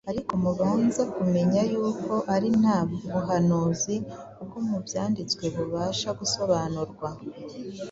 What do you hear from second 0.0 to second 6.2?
Ariko mubanze kumenya yuko ari nta buhanuzi bwo mu byanditswe bubasha